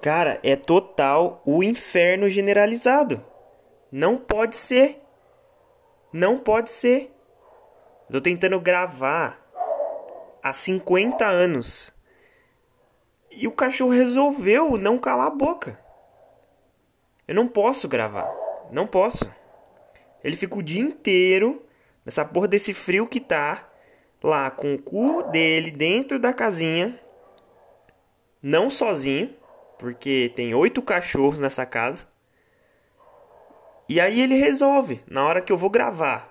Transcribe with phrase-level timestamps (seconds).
[0.00, 3.22] Cara, é total o inferno generalizado.
[3.92, 5.02] Não pode ser.
[6.12, 7.14] Não pode ser.
[8.10, 9.38] Tô tentando gravar
[10.42, 11.92] há 50 anos.
[13.30, 15.78] E o cachorro resolveu não calar a boca.
[17.28, 18.28] Eu não posso gravar.
[18.70, 19.30] Não posso.
[20.24, 21.64] Ele fica o dia inteiro
[22.04, 23.70] nessa porra desse frio que tá
[24.22, 26.98] lá com o cu dele dentro da casinha.
[28.42, 29.34] Não sozinho,
[29.80, 32.06] porque tem oito cachorros nessa casa.
[33.88, 36.30] E aí ele resolve, na hora que eu vou gravar.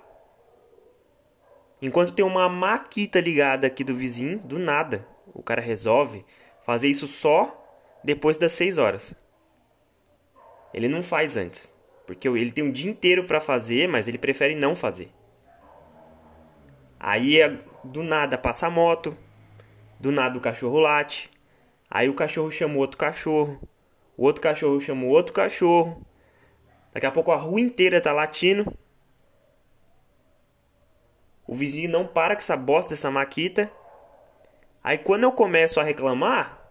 [1.81, 6.21] Enquanto tem uma maquita ligada aqui do vizinho, do nada, o cara resolve
[6.63, 7.59] fazer isso só
[8.03, 9.15] depois das 6 horas.
[10.71, 14.53] Ele não faz antes, porque ele tem um dia inteiro para fazer, mas ele prefere
[14.53, 15.11] não fazer.
[16.99, 19.11] Aí é do nada passa a moto,
[19.99, 21.31] do nada o cachorro late,
[21.89, 23.59] aí o cachorro chama o outro cachorro,
[24.17, 26.05] o outro cachorro chama o outro cachorro.
[26.91, 28.71] Daqui a pouco a rua inteira tá latindo.
[31.47, 33.71] O vizinho não para com essa bosta dessa maquita.
[34.83, 36.69] Aí quando eu começo a reclamar,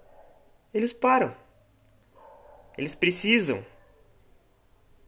[0.75, 1.35] eles param.
[2.77, 3.65] Eles precisam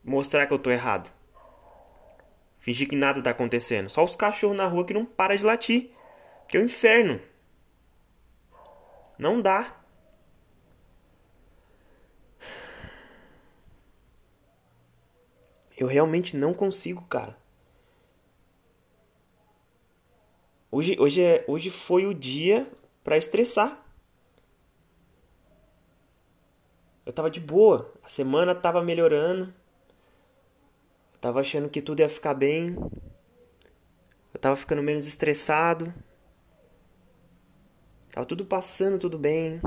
[0.03, 1.11] mostrar que eu tô errado.
[2.59, 3.89] Fingir que nada tá acontecendo.
[3.89, 5.91] Só os cachorros na rua que não param de latir.
[6.49, 7.21] Que é o um inferno.
[9.19, 9.80] Não dá.
[15.81, 17.35] Eu realmente não consigo, cara.
[20.71, 22.71] Hoje, hoje, é, hoje foi o dia
[23.03, 23.83] para estressar.
[27.07, 29.55] Eu tava de boa, a semana tava melhorando.
[31.19, 32.77] Tava achando que tudo ia ficar bem.
[34.35, 35.95] Eu tava ficando menos estressado.
[38.13, 39.63] Tava tudo passando, tudo bem.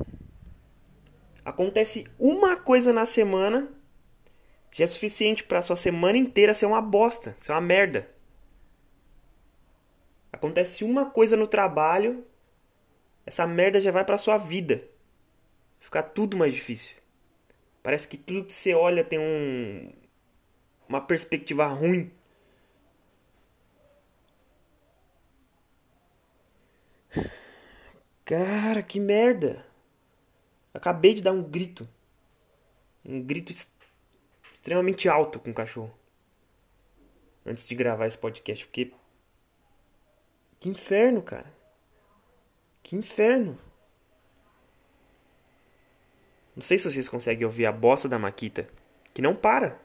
[1.44, 3.68] Acontece uma coisa na semana,
[4.74, 8.10] já é suficiente para sua semana inteira ser uma bosta, ser uma merda.
[10.32, 12.26] Acontece uma coisa no trabalho,
[13.26, 14.84] essa merda já vai para sua vida.
[15.80, 16.98] Fica tudo mais difícil.
[17.84, 19.94] Parece que tudo que você olha tem um
[20.90, 22.12] uma perspectiva ruim.
[28.26, 29.66] Cara, que merda!
[30.74, 31.88] Acabei de dar um grito.
[33.06, 33.52] Um grito
[34.64, 35.94] extremamente alto com o cachorro.
[37.46, 38.94] Antes de gravar esse podcast, porque.
[40.58, 41.54] Que inferno, cara.
[42.82, 43.60] Que inferno.
[46.56, 48.66] Não sei se vocês conseguem ouvir a bosta da Maquita,
[49.14, 49.78] que não para.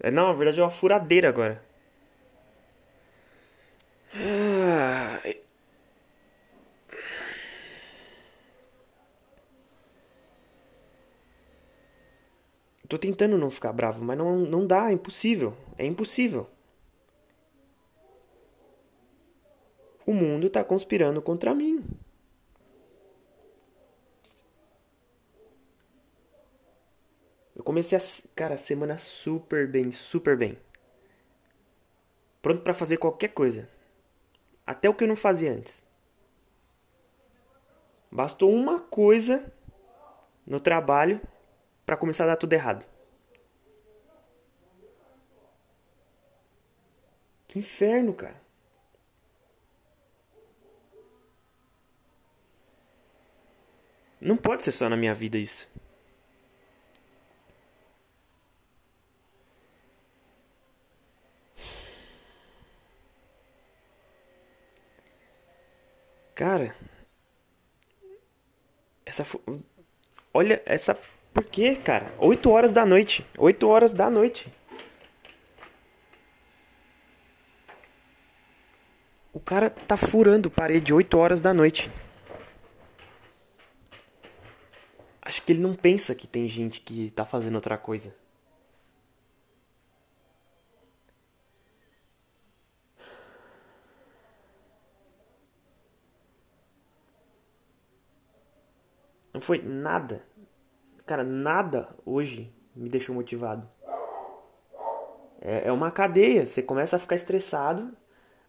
[0.00, 1.64] É, não, na verdade é uma furadeira agora.
[4.12, 5.20] Ah...
[12.90, 15.56] Tô tentando não ficar bravo, mas não, não dá, é impossível.
[15.78, 16.50] É impossível.
[20.04, 21.88] O mundo tá conspirando contra mim.
[27.54, 28.00] Eu comecei a,
[28.34, 30.58] cara, a semana super bem, super bem.
[32.42, 33.70] Pronto para fazer qualquer coisa.
[34.66, 35.84] Até o que eu não fazia antes.
[38.10, 39.52] Bastou uma coisa
[40.44, 41.20] no trabalho
[41.90, 42.84] para começar a dar tudo errado.
[47.48, 48.40] Que inferno, cara.
[54.20, 55.68] Não pode ser só na minha vida isso.
[66.36, 66.72] Cara,
[69.04, 69.24] essa
[70.32, 70.94] olha essa
[71.32, 72.12] por quê, cara?
[72.18, 74.52] 8 horas da noite, 8 horas da noite.
[79.32, 81.90] O cara tá furando parede 8 horas da noite.
[85.22, 88.14] Acho que ele não pensa que tem gente que tá fazendo outra coisa.
[99.32, 100.22] Não foi nada.
[101.10, 103.68] Cara, nada hoje me deixou motivado.
[105.40, 106.46] É, é uma cadeia.
[106.46, 107.96] Você começa a ficar estressado,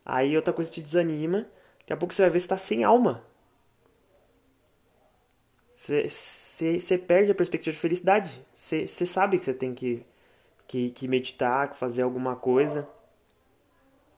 [0.06, 1.50] aí outra coisa te desanima.
[1.80, 3.26] Daqui a pouco você vai ver se tá sem alma.
[5.72, 8.46] Você, perde a perspectiva de felicidade.
[8.54, 10.06] Você, sabe que você tem que,
[10.68, 12.88] que, que meditar, fazer alguma coisa.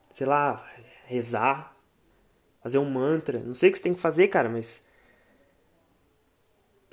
[0.10, 0.69] Sei lá,
[1.06, 1.78] rezar,
[2.62, 3.40] fazer um mantra.
[3.40, 4.82] Não sei o que você tem que fazer, cara, mas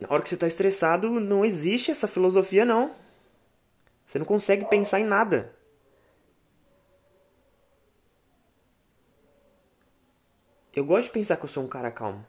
[0.00, 2.90] Na hora que você tá estressado, não existe essa filosofia, não.
[4.06, 5.54] Você não consegue pensar em nada.
[10.72, 12.24] Eu gosto de pensar que eu sou um cara calmo.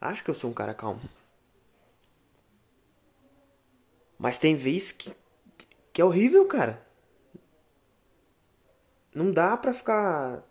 [0.00, 1.00] Acho que eu sou um cara calmo.
[4.18, 5.12] Mas tem vezes que,
[5.92, 6.84] que é horrível, cara.
[9.14, 10.42] Não dá pra ficar.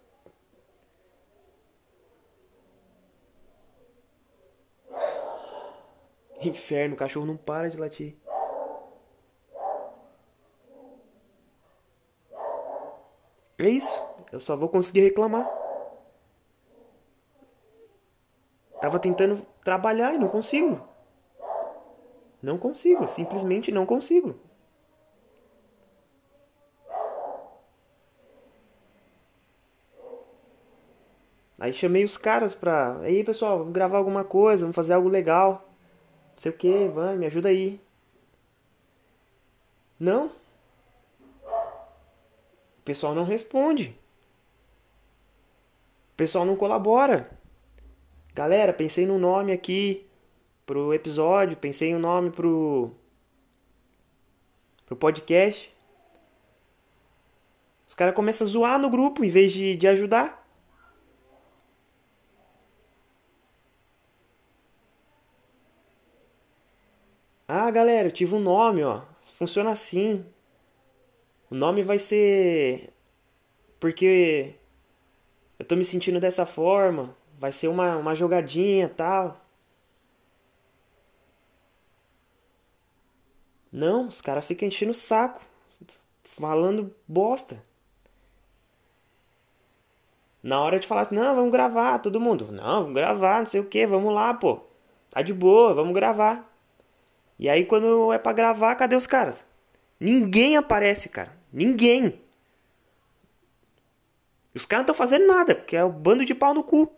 [6.41, 8.17] Inferno, o cachorro não para de latir.
[13.59, 14.03] É isso.
[14.31, 15.47] Eu só vou conseguir reclamar.
[18.81, 20.81] Tava tentando trabalhar e não consigo.
[22.41, 24.35] Não consigo, simplesmente não consigo.
[31.59, 32.97] Aí chamei os caras pra.
[33.01, 35.70] Aí pessoal, vamos gravar alguma coisa, vamos fazer algo legal.
[36.33, 37.79] Não sei o que, vai, me ajuda aí.
[39.99, 40.27] Não.
[42.81, 43.95] O pessoal não responde.
[46.13, 47.29] O pessoal não colabora.
[48.33, 50.07] Galera, pensei no nome aqui
[50.65, 52.91] pro episódio, pensei um nome pro
[54.85, 55.73] pro podcast.
[57.85, 60.40] Os caras começam a zoar no grupo em vez de, de ajudar.
[67.53, 69.01] Ah, galera, eu tive um nome, ó.
[69.25, 70.25] Funciona assim.
[71.49, 72.93] O nome vai ser
[73.79, 74.55] porque
[75.59, 77.13] eu tô me sentindo dessa forma.
[77.37, 79.37] Vai ser uma, uma jogadinha tal.
[83.69, 85.41] Não, os caras ficam enchendo o saco,
[86.23, 87.61] falando bosta.
[90.41, 92.49] Na hora de falar assim, não, vamos gravar, todo mundo.
[92.49, 94.61] Não, vamos gravar, não sei o que, vamos lá, pô.
[95.09, 96.50] Tá de boa, vamos gravar.
[97.41, 99.47] E aí quando é pra gravar, cadê os caras?
[99.99, 101.35] Ninguém aparece, cara.
[101.51, 102.21] Ninguém.
[104.53, 106.95] Os caras não estão fazendo nada, porque é o bando de pau no cu.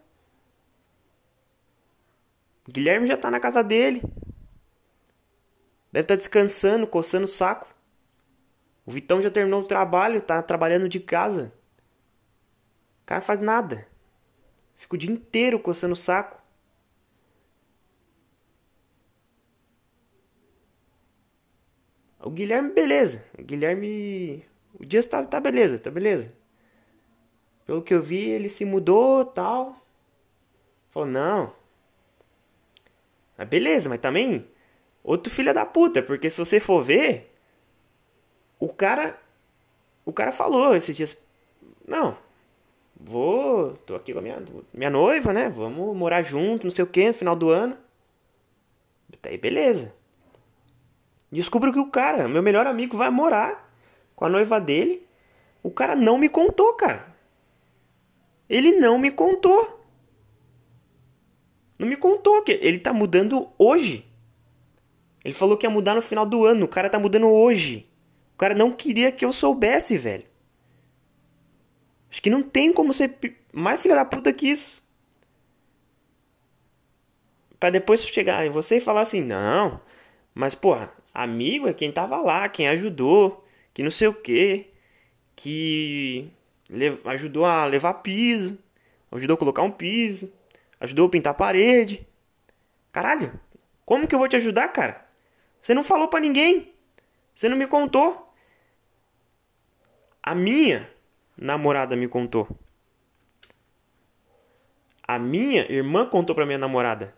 [2.68, 4.02] Guilherme já tá na casa dele.
[5.94, 7.70] Deve estar tá descansando, coçando o saco.
[8.86, 11.54] O Vitão já terminou o trabalho, tá trabalhando de casa.
[13.04, 13.88] O cara faz nada.
[14.76, 16.43] Fica o dia inteiro coçando o saco.
[22.24, 23.26] O Guilherme, beleza.
[23.38, 24.44] O Guilherme.
[24.74, 26.34] O Dias tá, tá beleza, tá beleza.
[27.66, 29.76] Pelo que eu vi, ele se mudou tal.
[30.90, 31.54] Falou, não.
[33.38, 34.48] Mas beleza, mas também
[35.04, 37.32] outro filho da puta, porque se você for ver,
[38.60, 39.20] o cara
[40.06, 41.26] o cara falou esses dias,
[41.88, 42.18] não,
[42.96, 44.44] vou, tô aqui com a minha,
[44.74, 45.50] minha noiva, né?
[45.50, 47.78] Vamos morar junto, não sei o que, no final do ano.
[49.22, 49.94] Daí beleza.
[51.34, 53.68] Descubro que o cara, meu melhor amigo, vai morar
[54.16, 55.04] com a noiva dele.
[55.64, 57.12] O cara não me contou, cara.
[58.48, 59.84] Ele não me contou.
[61.80, 64.06] Não me contou que ele tá mudando hoje.
[65.26, 66.66] Ele falou que ia mudar no final do ano.
[66.66, 67.90] O cara tá mudando hoje.
[68.36, 70.28] O cara não queria que eu soubesse, velho.
[72.12, 73.18] Acho que não tem como ser
[73.52, 74.84] mais filha da puta que isso.
[77.60, 79.82] Pra depois chegar em você e falar assim: não,
[80.36, 84.72] mas porra, amigo é quem tava lá, quem ajudou, que não sei o que,
[85.36, 86.30] que
[87.06, 88.58] ajudou a levar piso,
[89.12, 90.32] ajudou a colocar um piso,
[90.80, 92.08] ajudou a pintar a parede.
[92.92, 93.40] Caralho,
[93.86, 95.06] como que eu vou te ajudar, cara?
[95.60, 96.74] Você não falou para ninguém.
[97.34, 98.26] Você não me contou.
[100.22, 100.90] A minha
[101.38, 102.48] namorada me contou.
[105.06, 107.16] A minha irmã contou pra minha namorada.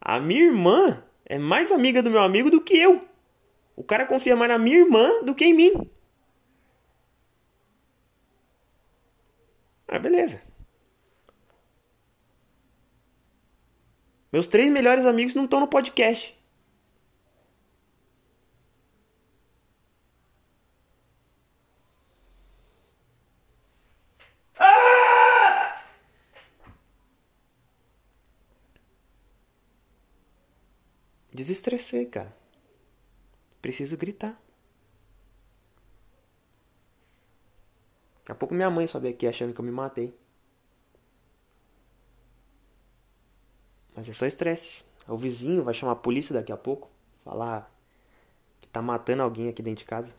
[0.00, 3.06] A minha irmã é mais amiga do meu amigo do que eu.
[3.76, 5.90] O cara confia mais na minha irmã do que em mim.
[9.88, 10.40] Ah, beleza.
[14.32, 16.41] Meus três melhores amigos não estão no podcast.
[31.32, 32.36] Desestressei, cara.
[33.62, 34.38] Preciso gritar.
[38.18, 40.14] Daqui a pouco minha mãe sobe aqui achando que eu me matei.
[43.94, 44.84] Mas é só estresse.
[45.08, 46.90] O vizinho vai chamar a polícia daqui a pouco.
[47.24, 47.72] Falar
[48.60, 50.14] que tá matando alguém aqui dentro de casa.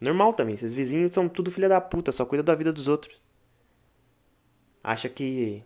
[0.00, 0.54] Normal também.
[0.54, 2.12] Esses vizinhos são tudo filha da puta.
[2.12, 3.18] Só cuida da vida dos outros.
[4.82, 5.64] Acha que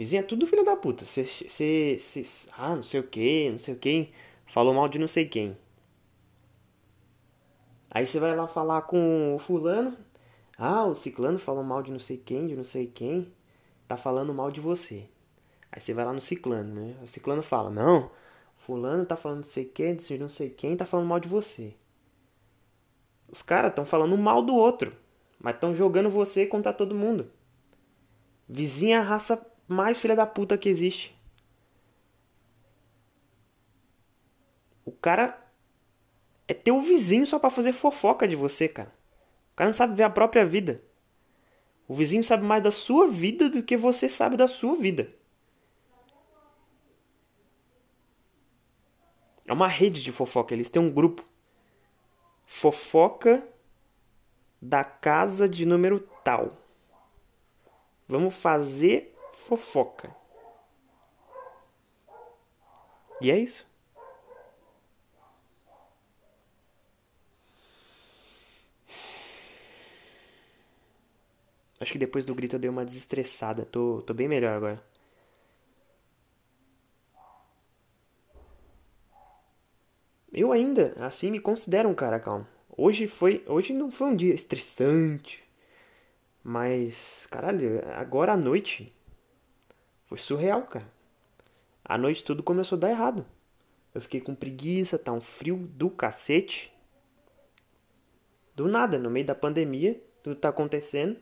[0.00, 1.04] Vizinha, é tudo filho da puta.
[1.04, 1.26] Você.
[2.56, 4.10] Ah, não sei o que, não sei o quem.
[4.46, 5.54] Falou mal de não sei quem.
[7.90, 9.94] Aí você vai lá falar com o fulano.
[10.56, 13.30] Ah, o ciclano falou mal de não sei quem, de não sei quem.
[13.86, 15.06] Tá falando mal de você.
[15.70, 16.96] Aí você vai lá no ciclano, né?
[17.02, 18.10] O ciclano fala, não,
[18.56, 21.74] fulano tá falando não sei quem, de não sei quem, tá falando mal de você.
[23.30, 24.96] Os caras estão falando mal do outro,
[25.38, 27.30] mas estão jogando você contra todo mundo.
[28.48, 31.16] Vizinha raça mais filha da puta que existe.
[34.84, 35.40] O cara
[36.48, 38.92] é teu vizinho só para fazer fofoca de você, cara.
[39.52, 40.82] O cara não sabe ver a própria vida.
[41.86, 45.12] O vizinho sabe mais da sua vida do que você sabe da sua vida.
[49.46, 50.52] É uma rede de fofoca.
[50.52, 51.24] Eles têm um grupo.
[52.44, 53.46] Fofoca
[54.60, 56.56] da casa de número tal.
[58.08, 60.14] Vamos fazer fofoca.
[63.20, 63.66] E é isso.
[71.80, 73.64] Acho que depois do grito eu dei uma desestressada.
[73.64, 74.82] Tô, tô bem melhor agora.
[80.32, 82.46] Eu ainda, assim, me considero um cara calmo.
[82.76, 85.42] Hoje foi, hoje não foi um dia estressante,
[86.42, 88.94] mas caralho, agora à noite
[90.10, 90.92] foi surreal, cara.
[91.84, 93.24] À noite tudo começou a dar errado.
[93.94, 96.72] Eu fiquei com preguiça, tá um frio do cacete.
[98.56, 101.16] Do nada, no meio da pandemia, tudo tá acontecendo.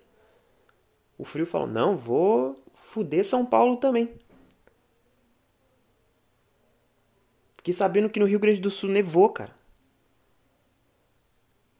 [1.18, 4.18] O frio falou: "Não, vou fuder São Paulo também".
[7.56, 9.54] Fiquei sabendo que no Rio Grande do Sul nevou, cara.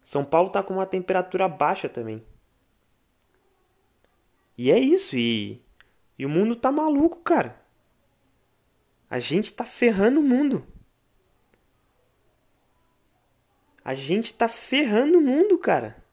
[0.03, 2.23] São Paulo tá com uma temperatura baixa também.
[4.59, 5.63] E é isso, e,
[6.19, 7.65] e o mundo tá maluco, cara.
[9.09, 10.67] A gente tá ferrando o mundo.
[13.85, 16.05] A gente tá ferrando o mundo, cara.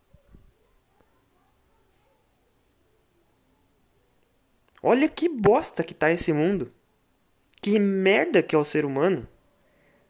[4.81, 6.71] Olha que bosta que tá esse mundo.
[7.61, 9.27] Que merda que é o ser humano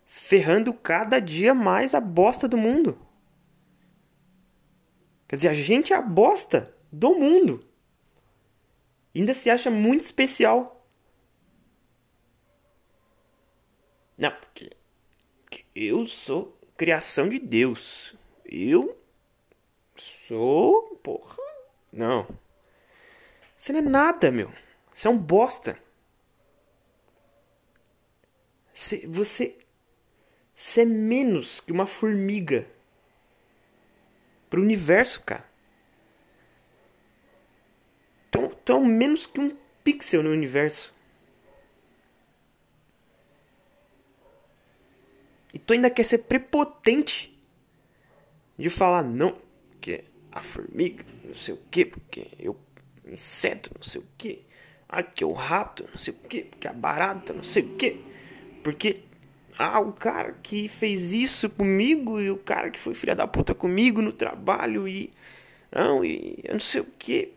[0.05, 2.97] ferrando cada dia mais a bosta do mundo.
[5.27, 7.67] Quer dizer, a gente é a bosta do mundo.
[9.15, 10.85] Ainda se acha muito especial.
[14.17, 14.71] Não, porque
[15.73, 18.15] eu sou criação de Deus.
[18.45, 18.99] Eu
[19.95, 20.97] sou.
[20.97, 21.37] Porra.
[21.91, 22.27] Não.
[23.55, 24.51] Você não é nada, meu.
[24.91, 25.77] Você é um bosta.
[28.73, 29.57] Você, você
[30.55, 32.65] você é menos que uma formiga
[34.49, 35.43] pro universo, cara.
[38.65, 40.91] Então, então menos que um pixel no universo.
[45.53, 47.37] E tu ainda quer ser prepotente
[48.57, 49.37] de falar não,
[49.69, 52.57] porque a formiga, não sei o que, porque eu
[53.07, 54.43] inseto, não sei o que,
[54.89, 58.03] ah, que o rato, não sei o que, porque a barata, não sei o que,
[58.63, 59.03] porque
[59.59, 63.53] ah, o cara que fez isso comigo e o cara que foi filha da puta
[63.53, 65.13] comigo no trabalho e.
[65.71, 67.31] Não, e eu não sei o que.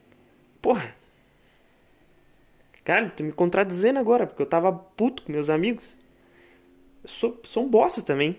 [0.62, 0.97] Porra.
[2.88, 5.95] Cara, tô me contradizendo agora, porque eu tava puto com meus amigos.
[7.02, 8.35] Eu sou, sou um bosta também.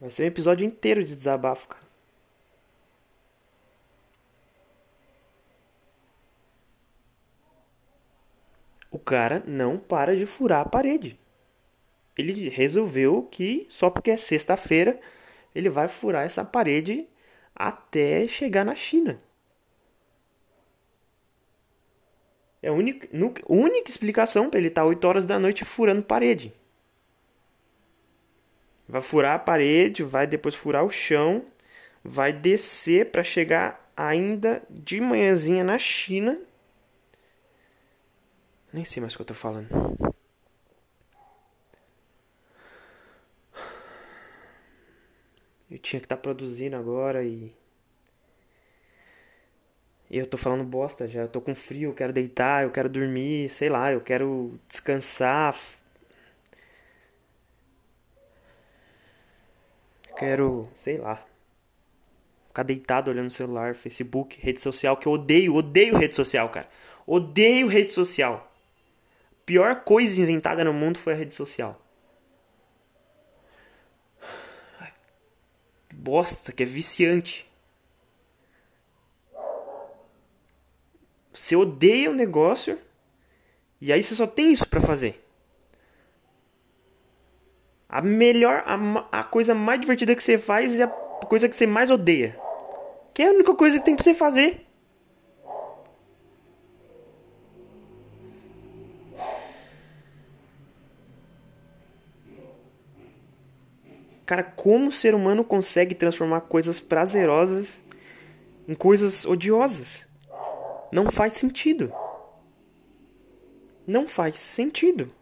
[0.00, 1.84] Vai ser um episódio inteiro de desabafo, cara.
[8.90, 11.20] o cara não para de furar a parede.
[12.16, 14.98] Ele resolveu que só porque é sexta-feira
[15.54, 17.06] ele vai furar essa parede
[17.68, 19.20] até chegar na China.
[22.62, 23.08] É a única,
[23.48, 26.52] única explicação para ele estar tá 8 horas da noite furando parede.
[28.88, 31.46] Vai furar a parede, vai depois furar o chão,
[32.04, 36.38] vai descer para chegar ainda de manhãzinha na China
[38.72, 39.68] nem sei mais o que eu tô falando.
[45.90, 47.50] Tinha que estar tá produzindo agora e.
[50.10, 51.22] E eu tô falando bosta já.
[51.22, 55.54] Eu tô com frio, eu quero deitar, eu quero dormir, sei lá, eu quero descansar.
[60.18, 61.24] Quero, sei lá.
[62.48, 66.68] Ficar deitado olhando o celular, Facebook, rede social, que eu odeio, odeio rede social, cara.
[67.06, 68.50] Odeio rede social
[69.50, 71.74] pior coisa inventada no mundo foi a rede social.
[76.10, 77.48] bosta, que é viciante.
[81.32, 82.76] Você odeia o negócio
[83.80, 85.24] e aí você só tem isso para fazer.
[87.88, 91.66] A melhor, a, a coisa mais divertida que você faz é a coisa que você
[91.66, 92.36] mais odeia.
[93.14, 94.66] Que é a única coisa que tem pra você fazer.
[104.30, 107.82] Cara, como o ser humano consegue transformar coisas prazerosas
[108.68, 110.08] em coisas odiosas?
[110.92, 111.92] Não faz sentido.
[113.84, 115.12] Não faz sentido.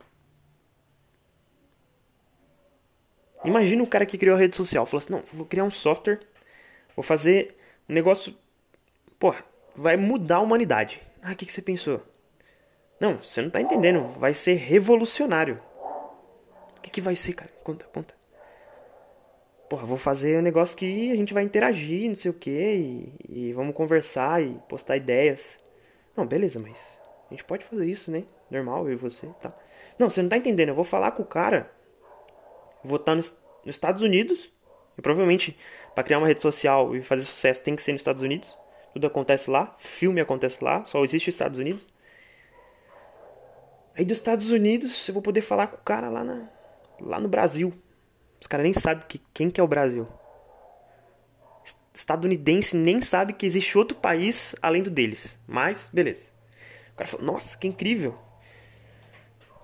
[3.43, 4.85] Imagina o cara que criou a rede social.
[4.85, 6.21] Falou assim: não, vou criar um software,
[6.95, 7.57] vou fazer
[7.89, 8.37] um negócio.
[9.19, 9.43] Porra,
[9.75, 11.01] vai mudar a humanidade.
[11.23, 12.03] Ah, o que, que você pensou?
[13.01, 14.03] Não, você não tá entendendo.
[14.19, 15.59] Vai ser revolucionário.
[16.77, 17.51] O que, que vai ser, cara?
[17.65, 18.18] Conta, conta
[19.69, 23.13] porra, vou fazer um negócio que a gente vai interagir, não sei o que, e,
[23.29, 25.59] e, vamos conversar e postar ideias.
[26.17, 28.25] Não, beleza, mas a gente pode fazer isso, né?
[28.51, 29.53] Normal, eu e você, tá?
[29.99, 30.71] Não, você não tá entendendo.
[30.71, 31.71] Eu vou falar com o cara,
[32.83, 34.51] vou estar nos, nos Estados Unidos,
[34.97, 35.57] e provavelmente
[35.95, 38.57] para criar uma rede social e fazer sucesso tem que ser nos Estados Unidos.
[38.93, 41.87] Tudo acontece lá, filme acontece lá, só existe os Estados Unidos.
[43.95, 46.49] Aí dos Estados Unidos eu vou poder falar com o cara lá, na,
[47.01, 47.73] lá no Brasil.
[48.41, 50.07] Os caras nem sabem que, quem que é o Brasil.
[51.93, 55.39] Estadunidense nem sabe que existe outro país além do deles.
[55.47, 56.33] Mas, beleza.
[56.93, 58.15] O cara falou, nossa, que incrível.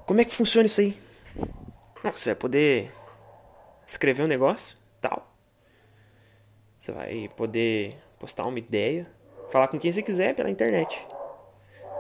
[0.07, 0.97] Como é que funciona isso aí?
[2.03, 2.93] Não, você vai poder
[3.87, 5.35] escrever um negócio, tal.
[6.79, 9.11] Você vai poder postar uma ideia,
[9.51, 11.07] falar com quem você quiser pela internet.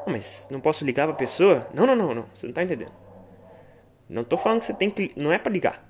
[0.07, 1.66] Mas não posso ligar pra pessoa?
[1.73, 2.26] Não, não, não, não.
[2.35, 2.93] Você não tá entendendo.
[4.09, 5.12] Não tô falando que você tem que.
[5.16, 5.88] Não é para ligar.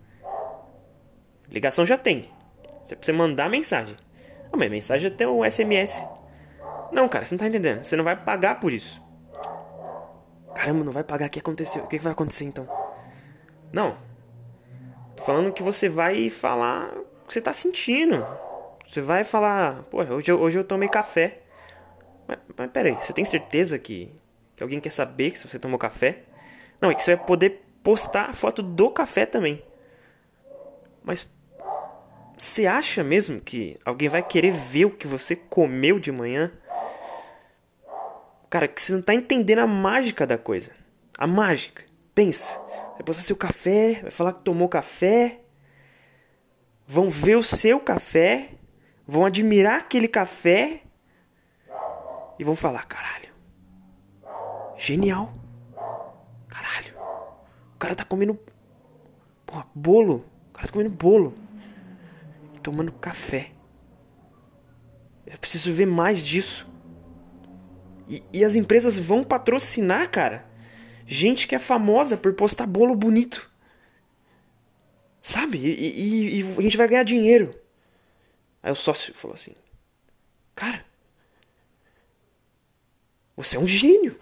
[1.55, 2.29] Ligação já tem.
[2.83, 3.97] Você precisa mandar mensagem.
[4.53, 6.05] Ah, mas mensagem tem um SMS.
[6.91, 7.85] Não, cara, você não tá entendendo.
[7.85, 9.01] Você não vai pagar por isso.
[10.53, 11.29] Caramba, não vai pagar.
[11.29, 11.85] O que aconteceu?
[11.85, 12.69] O que vai acontecer então?
[13.73, 13.95] Não.
[15.15, 18.27] Tô falando que você vai falar o que você tá sentindo.
[18.85, 21.41] Você vai falar, pô, hoje, eu, hoje eu tomei café.
[22.27, 24.13] Mas, mas peraí, você tem certeza que,
[24.57, 26.25] que alguém quer saber que você tomou café?
[26.81, 29.63] Não, é que você vai poder postar a foto do café também.
[31.05, 31.29] Mas
[32.37, 36.53] você acha mesmo que alguém vai querer ver o que você comeu de manhã?
[38.51, 40.71] Cara, que você não tá entendendo a mágica da coisa.
[41.19, 41.85] A mágica.
[42.15, 42.59] Pensa.
[42.93, 45.41] Vai postar seu café, vai falar que tomou café.
[46.87, 48.51] Vão ver o seu café,
[49.07, 50.83] vão admirar aquele café
[52.39, 53.33] e vão falar: caralho,
[54.77, 55.33] genial.
[56.47, 56.95] Caralho,
[57.75, 58.39] o cara tá comendo
[59.47, 61.35] porra, bolo cara tá comendo bolo.
[62.65, 63.53] Tomando café.
[65.27, 66.67] Eu preciso ver mais disso.
[68.09, 70.51] E, e, as empresas vão patrocinar, cara.
[71.05, 73.51] Gente que é famosa por postar bolo bonito.
[75.21, 75.59] Sabe?
[75.59, 77.55] E, e, e a gente vai ganhar dinheiro.
[78.63, 79.55] Aí o sócio falou assim:
[80.55, 80.83] Cara,
[83.37, 84.19] você é um gênio.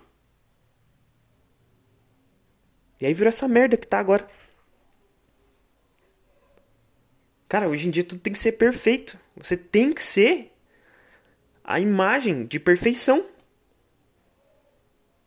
[3.01, 4.27] E aí virou essa merda que tá agora.
[7.53, 9.19] Cara, hoje em dia tudo tem que ser perfeito.
[9.37, 10.51] Você tem que ser
[11.63, 13.27] a imagem de perfeição.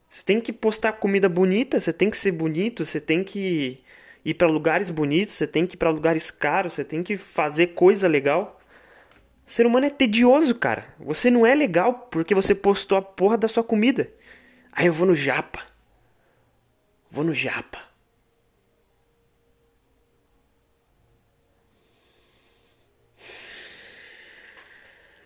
[0.09, 3.77] Você tem que postar comida bonita, você tem que ser bonito, você tem que
[4.25, 7.75] ir para lugares bonitos, você tem que ir para lugares caros, você tem que fazer
[7.75, 8.59] coisa legal.
[9.45, 10.95] O ser humano é tedioso, cara.
[10.97, 14.11] Você não é legal porque você postou a porra da sua comida.
[14.71, 15.61] Aí eu vou no japa.
[17.07, 17.94] Vou no japa.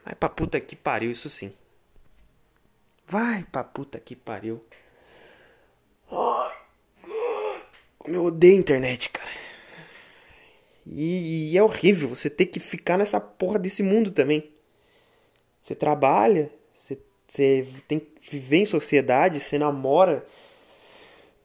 [0.09, 1.53] Vai pra puta que pariu, isso sim.
[3.07, 4.59] Vai pra puta que pariu.
[7.99, 9.29] Como eu odeio a internet, cara.
[10.83, 14.51] E, e, é horrível você ter que ficar nessa porra desse mundo também.
[15.61, 20.25] Você trabalha, você, você tem que viver em sociedade, você namora.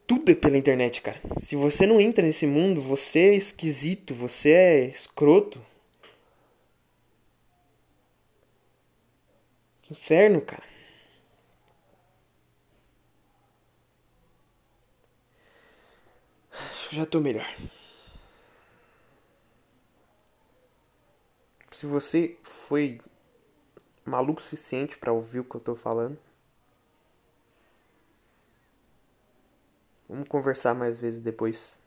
[0.07, 1.21] Tudo é pela internet, cara.
[1.37, 5.61] Se você não entra nesse mundo, você é esquisito, você é escroto.
[9.85, 10.63] Que inferno, cara.
[16.51, 17.45] Acho que já tô melhor.
[21.69, 22.99] Se você foi
[24.03, 26.17] maluco o suficiente para ouvir o que eu tô falando,
[30.09, 31.79] vamos conversar mais vezes depois.